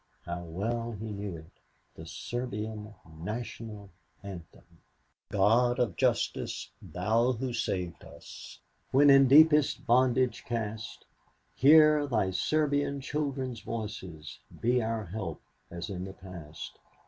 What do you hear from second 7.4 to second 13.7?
saved us When in deepest bondage cast, Hear Thy Serbian children's